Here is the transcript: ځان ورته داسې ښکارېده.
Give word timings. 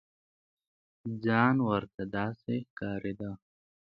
ځان 1.23 1.55
ورته 1.69 2.03
داسې 2.15 2.55
ښکارېده. 2.69 3.31